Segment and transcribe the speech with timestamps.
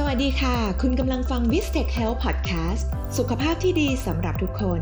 [0.00, 2.86] สวัสดีค่ะ คุณกำลังฟัง v i s t e c h Health Podcast
[3.18, 4.80] สุขภาพที่ดีสำหรับทุกคน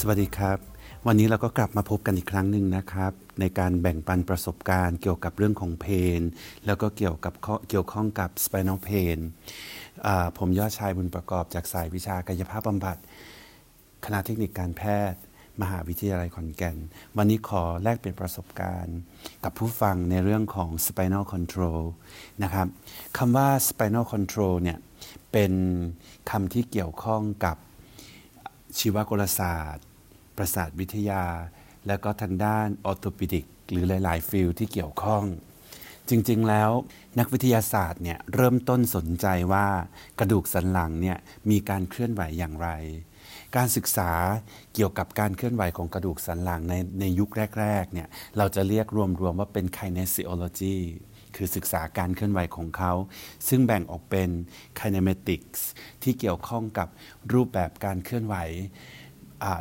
[0.00, 0.58] สวัสดีครับ
[1.06, 5.86] วันนี้เราก็กลับมาพบกันอีกครั้งหนึ่งนะครับ ในการแบ่งปันประสบการณ์เกี่ยวกับเรื่องของเพ
[6.18, 6.22] น
[6.66, 7.32] แล้วก็เกี่ยวกับ
[7.68, 9.18] เกี่ยวข้องกับ spinal pain
[10.38, 12.96] ผมยอดชายบุญประกอบจากสายวิชากายภาพบำบัด
[14.04, 14.82] คณะเทคนิคการแพ
[15.12, 15.20] ทย์
[15.62, 16.76] มหาวิทยาลัยขอนแก่น
[17.16, 18.98] วันนี้ขอแลกเปลี่ยนประสบการณ์
[19.44, 21.82] กับผู้ฟังในเรื่องของ spinal control
[22.42, 22.66] นะครับ
[23.18, 24.78] คำว่า spinal control เนี่ย
[25.32, 25.52] เป็น
[26.30, 27.56] คำที่เกี่ยวข้องกับ
[28.78, 29.86] ชีวกลศาสตร์
[30.36, 31.24] ประสาทวิทยา
[31.86, 35.24] และก็ทางด้านออโทปิดิก หรือหลาย ๆ ฟิลที่เกี่ยวข้อง
[36.08, 36.70] จริง ๆ แล้ว
[37.18, 39.66] นักวิทยาศาสตร์เนี่ยเริ่มต้นสนใจว่า
[40.18, 41.18] กระดูกสันหลังเนี่ย
[41.50, 42.68] มีการเคลื่อนไหวอย่างไร
[43.56, 44.10] การศึกษา
[44.74, 47.30] เกี่ยวกับการเคลื่อนไหวของกระดูกสันหลังในในยุค
[47.60, 50.76] แรกๆเนี่ยเราจะเรียกรวมๆว่าเป็น kinesiology
[51.36, 52.92] คือศึกษาการเคลื่อนไหวของเขา
[53.48, 54.28] ซึ่งแบ่งออกเป็น
[54.78, 55.60] kinematics
[56.02, 56.88] ที่เกี่ยวข้องกับ
[57.32, 58.36] รูปแบบการเคลื่อนไหว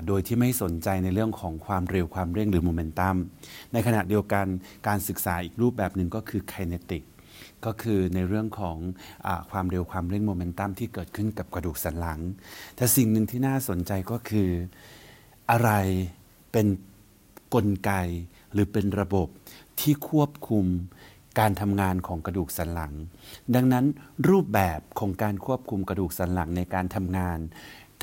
[0.08, 3.16] โดยที่ไม่สนใจในเรื่องของความเร็วความเร่งหรือโมเมนตัม
[3.74, 4.46] ในขณะเดียวกัน
[4.88, 7.04] การศึกษาอีกรูปแบบหนึ่งก็คือ kinetic
[7.66, 8.78] ก็คือในเรื่องของ
[9.28, 12.20] อความเร็วความเร่งโมเมนตัมที่เกิดขึ้นกับกระดูกสันหลัง
[12.76, 14.50] แต่สิ่งหนึ่งที่น่าสนใจก็คือ
[15.52, 15.72] อะไร
[16.52, 17.92] เป็นนกลไก
[18.54, 19.28] หรือเป็นระบบ
[19.80, 20.66] ที่ควบคุม
[21.40, 22.94] การทำงานของกระดูกสันหลัง
[23.56, 23.86] ดังนั้น
[24.30, 27.40] รูปแบบของการควบคุมกระดูกสันหลังในการทำงาน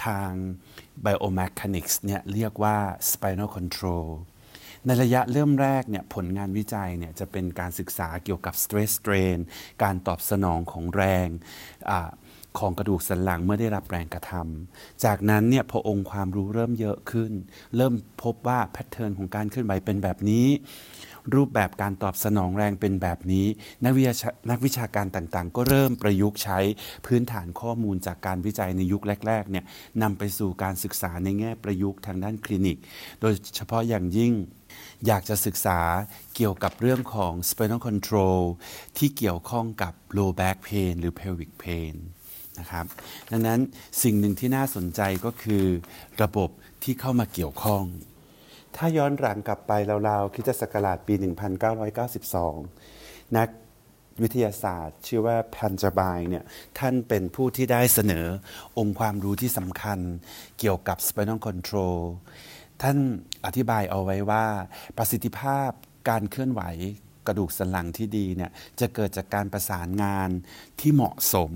[0.05, 0.31] ทาง
[1.05, 2.77] biomechanics เนี่ยเรียกว่า
[3.11, 4.07] spinal control
[4.87, 9.39] ในระยะเริ่มแรกเนี่ยผลงานวิจัยเนี่ยจะเป็นการศึกษาเกี่ยวกับ stress strain
[9.83, 11.29] การตอบสนองของแรง
[11.91, 11.93] อ
[12.59, 17.33] ของกระดูกสันหลังเมื่อได้รับแรงกระทำจากนั้นเนี่ยพอองค์ความรู้เริ่มเยอะขึ้น
[17.77, 20.47] เริ่มพบว่าแพทเทิร์นของการเคลื่อนไหวเป็นแบบนี้
[21.35, 23.47] รูปแบบการตอบสนองแรงเป็นแบบนี้
[23.85, 26.59] นักวิชานักวิชาการต่างๆ ก็เริ่มประยุกต์ใช้
[27.07, 29.65] พื้นฐานข้อมูลจากการวิจัยในยุคแรกๆเนี่ย
[30.03, 32.79] นำไปสู่การศึกษาในแง่ประยุกต์ทางด้านคลินิก
[33.21, 34.33] โดยเฉพาะอย่างยิ่ง
[35.07, 35.81] อยากจะศึกษา
[36.37, 38.41] เกี่ยวกับเรื่องของ spinal control
[38.99, 41.95] ที่เกี่ยวข้องกับ low back pain หรือ pelvic pain
[42.59, 42.87] นะครับ
[43.31, 43.61] ดังนั้น
[44.03, 45.65] สิ่งหนึ่งที่น่าสนใจก็คือ
[46.23, 46.51] ระบบ
[46.83, 47.85] ที่เข้ามาเกี่ยวข้อง
[48.77, 49.73] ถ้าย้อนหลังกลับไป
[50.09, 51.15] ราวๆคิดศักราชปี
[52.45, 53.49] 1992 นัก
[54.23, 56.45] วิทยาศาสตร์ ชื่อว่าพันจบายเนี่ย
[56.79, 58.27] ท่านเป็นผู้ที่ได้เสนอ
[58.79, 59.99] องค์ความรู้ที่สำคัญ
[60.59, 61.99] เกี่ยวกับ spinal control
[62.83, 62.99] ท่าน
[63.47, 64.45] อธิบายเอาไว้ว่า
[64.99, 65.71] ประสิทธิภาพ
[66.09, 66.63] การเคลื่อนไหว
[67.27, 70.31] กระดูกสันหลังที่ดีเนี่ยจะเกิดจากการประสานงาน
[70.81, 71.53] ที่เหมาะสม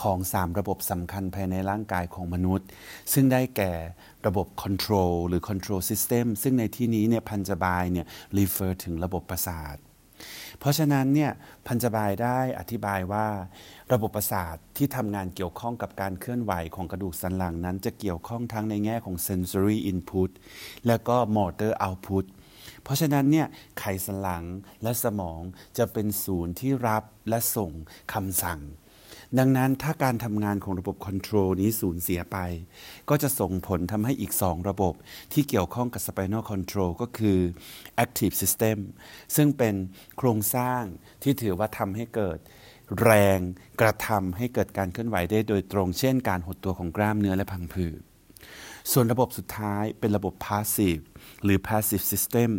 [0.00, 2.66] ของ 3 ระบบสำคัญภายในร่างกายของมนุษย์
[3.12, 3.72] ซึ่งได้แก่
[4.26, 8.06] ระบบ control หรือ control system ซึ่งในที่นี้เนี่ยพันจบายเนี่ย
[8.38, 9.76] refer ถึงระบบประสาท
[10.58, 11.32] เพราะฉะนั้นเนี่ย
[11.66, 13.26] พันจบายได้อธิบายว่า
[13.92, 20.30] ระบบประสาทที่ทำงานเกี่ยวข้องกับการเคลื่อนไหวของกระดูกสันหลังนั้น จะเกี่ยวข้องทั้งในแง่ของ sensory input
[20.86, 22.24] และก็ motor output
[22.82, 23.46] เพราะฉะนั้นเนี่ย
[23.78, 24.44] ไขสันหลัง
[24.82, 25.40] และสมอง
[25.78, 27.70] จะเป็นศูนย์ที่รับและส่ง
[28.12, 28.60] คำสั่ง
[29.38, 32.38] ดังนั้นถ้าการทำงานของระบบคอนโทรลนี้สูญเสียไป
[33.08, 34.94] ก็จะส่งผลทำให้อีกสองระบบ
[35.32, 37.38] ที่เกี่ยวข้องกับ Spinal Control ก็คือ
[38.04, 38.78] Active System
[39.36, 39.74] ซึ่งเป็น
[40.18, 40.82] โครงสร้าง
[41.22, 42.38] ที่ถือว่าทำให้เกิด
[43.02, 43.38] แรง
[43.80, 48.00] กระทำให้เกิดการเคลื่อนไหวได้โดยตรง เช่น การหดตัวของกล้ามเนื้อและพังผืด
[48.92, 51.02] ส่วนระบบสุดท้ายเป็นระบบ passive
[51.44, 52.50] หรือ passive system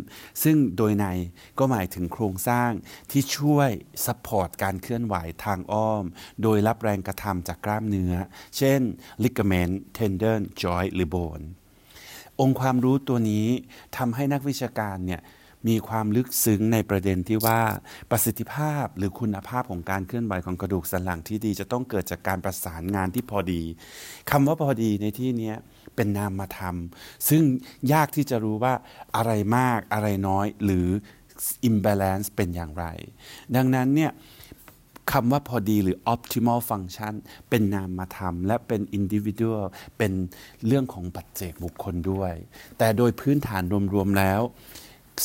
[0.42, 1.06] ซึ่งโดยใน
[1.58, 2.70] ก็หมายถึงโครงสร้าง
[3.10, 3.70] ที่ช่วย
[4.06, 6.04] support การเคลื่อนไหวทางอ้อม
[6.42, 8.14] โดยรับแรงกระทำจากกล้ามเนื้อ
[8.56, 8.80] เช่น
[9.24, 11.44] ligament tendon joint หรือ bone
[12.40, 13.46] องค์ความรู้ตัวนี้
[13.96, 15.22] ทำให้นักวิชาการเนี่ย
[15.68, 17.60] มีความลึกซึ้งในประเด็นที่ว่า
[18.10, 23.62] ประสิทธิภาพหรือคุณภาพของการเคลื่อนไหวของกระดูกสันหลังที่ดี จะต้องเกิดจากการประสานงานที่พอดี
[24.30, 25.52] คำว่าพอดีในที่นี้
[25.98, 26.76] เป็นนามธรรม
[27.28, 27.42] ซึ่ง
[27.92, 28.74] ยากที่จะรู้ว่า
[29.16, 30.86] อะไรมากอะไรน้อยหรือ
[31.68, 32.84] imbalance เป็นอย่างไร
[33.56, 34.12] ดังนั้นเนี่ย
[35.12, 37.14] คำว่าพอดีหรือ optimal function
[37.48, 39.64] เป็นนามธรรม และเป็น individual
[39.98, 40.12] เป็น
[40.66, 42.32] เรื่องของปัจเจกบุคคลด้วย
[42.78, 43.62] แต่โดยพื้นฐาน
[43.94, 44.40] รวม ๆ แล้ว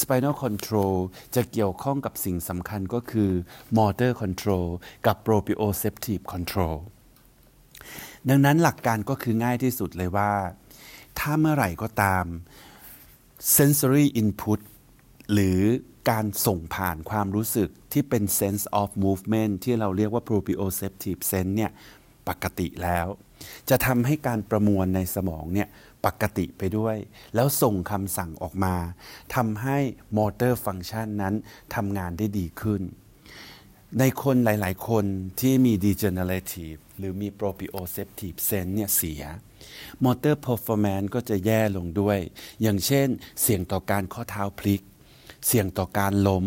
[0.01, 0.95] spinal control
[1.35, 3.31] จะเกี่ยวข้องกับสิ่งสำคัญก็คือ
[3.77, 4.67] motor control
[5.05, 6.77] กับ proprioceptive control
[8.29, 10.31] ดังนั้นหลักการก็คือง่ายที่สุดเลยว่า
[11.25, 12.25] ถ้าเมื่อไหร่ก็ตาม
[13.57, 14.59] sensory input
[15.33, 15.59] หรือ
[16.09, 21.71] การส่งผ่านความรู้สึกที่เป็น sense of movement ที่เราเรียกว่า proprioceptive sense เนี่ย
[22.29, 23.07] ปกติแล้ว
[23.69, 25.67] จะทำให้การประมวลในสมองเนี่ย
[26.05, 26.97] ปกติไปด้วย
[27.35, 28.75] แล้วส่งคำสั่งออกมา
[29.35, 29.77] ทำให้
[30.17, 31.35] motor function นั้น
[31.75, 32.81] ทำงานได้ดีขึ้น
[33.99, 35.05] ในคนหลาย ๆ คน
[35.39, 39.23] ที่มี degenerative หรือมี proprioceptive sense เนี่ยเสีย
[40.05, 42.19] motor performance ก็จะแย่ลงด้วย
[42.61, 43.07] อย่างเช่น
[43.41, 44.81] เสี่ยงต่อการข้อเท้าพลิก
[45.47, 46.45] เสี่ยงต่อการล้ม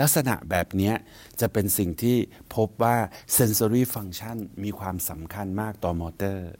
[0.00, 0.92] ลักษณะแบบนี้
[1.40, 2.16] จะเป็นสิ่งที่
[2.54, 2.96] พบว่า
[3.36, 6.50] sensory function มีความสำคัญมากต่อมอเตอร์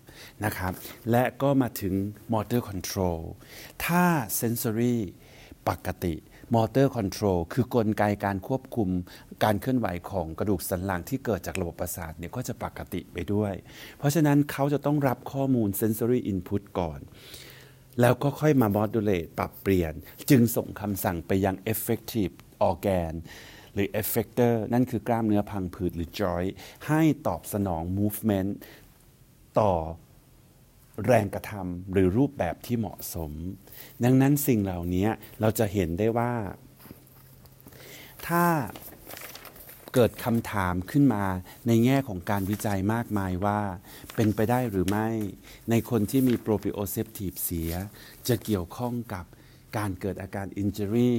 [0.44, 0.72] นะครับ
[1.10, 1.94] และก็มาถึง
[2.32, 3.20] motor control
[3.84, 4.04] ถ้า
[4.40, 4.96] sensory
[5.68, 6.14] ปกติ
[6.54, 8.88] motor control คือกลไกการควบคุม
[9.44, 13.52] การเคลื่อนไหวของกระดูกสันหลังที่เกิดจากระบบประสาทเนี่ยก็จะปกติไปด้วย
[13.98, 17.00] เพราะฉะนั้นเขาจะต้องรับข้อมูล sensory input ก่อน
[18.00, 19.92] แล้วก็ค่อยมา modulate ปรับเปลี่ยน
[20.30, 22.34] จึงส่งคำสั่งไปยัง effective
[22.68, 23.14] organ
[23.74, 26.52] หรือ effector นั่นคือกล้ามเนื้อพังผืดหรือ joint
[26.88, 28.50] ให้ตอบสนอง movement
[29.60, 29.72] ต่อ
[31.06, 33.32] แรงกระทำหรือรูปแบบที่เหมาะสม
[34.04, 35.08] ดังนั้นสิ่งเหล่านี้
[35.40, 36.32] เราจะเห็นได้ว่า
[38.26, 38.44] ถ้า
[39.94, 41.24] เกิดคำถามขึ้นมา
[41.66, 43.60] ในแง่ของการวิจัยมากมายว่า
[44.14, 45.08] เป็นไปได้หรือไม่
[45.70, 47.72] ในคนที่มี proprioceptive เสีย
[48.28, 49.24] จะเกี่ยวข้องกับ
[49.76, 51.14] การเกิดอาการ injury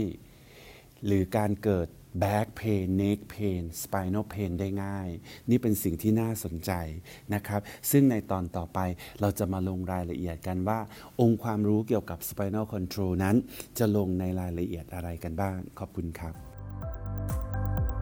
[1.06, 1.88] หรือการเกิด
[2.24, 5.10] back pain neck pain spinal pain ได้ง่าย
[5.50, 6.72] นี่เป็นสิ่งที่น่าสนใจ
[7.34, 7.62] นะครับ
[7.92, 8.80] ซึ่งในตอนต่อไป
[9.22, 10.80] เราจะมาลงรายละเอียดกันว่า
[11.22, 13.36] องค์ความรู้เกี่ยวกับ spinal control นั้น
[13.78, 16.34] จะลงในรายละเอียดอะไรกันบ้าง ขอบคุณครับ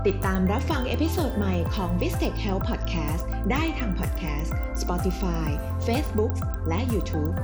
[0.07, 5.49] ติดตามรับฟัง episode ใหม่ของ v i s t e c Health Podcast ได้ทาง Podcast Spotify
[5.87, 6.33] Facebook
[6.67, 7.35] และ YouTube